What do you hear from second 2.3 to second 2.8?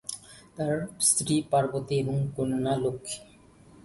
কন্যা